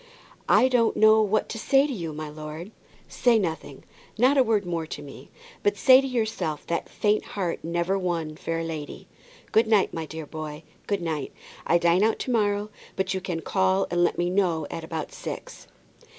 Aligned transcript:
"I 0.49 0.67
don't 0.67 0.97
know 0.97 1.21
what 1.21 1.47
to 1.49 1.59
say 1.59 1.85
to 1.85 1.93
you, 1.93 2.11
my 2.11 2.27
lord." 2.27 2.71
"Say 3.07 3.37
nothing, 3.37 3.83
not 4.17 4.35
a 4.35 4.41
word 4.41 4.65
more 4.65 4.87
to 4.87 5.01
me. 5.03 5.29
But 5.61 5.77
say 5.77 6.01
to 6.01 6.07
yourself 6.07 6.65
that 6.65 6.89
faint 6.89 7.23
heart 7.37 7.63
never 7.63 7.99
won 7.99 8.35
fair 8.35 8.63
lady. 8.63 9.07
Good 9.51 9.67
night, 9.67 9.93
my 9.93 10.07
dear 10.07 10.25
boy, 10.25 10.63
good 10.87 11.03
night. 11.03 11.31
I 11.67 11.77
dine 11.77 12.03
out 12.03 12.17
to 12.17 12.31
morrow, 12.31 12.71
but 12.95 13.13
you 13.13 13.21
can 13.21 13.41
call 13.41 13.85
and 13.91 14.03
let 14.03 14.17
me 14.17 14.31
know 14.31 14.65
at 14.71 14.83
about 14.83 15.11
six." 15.11 15.67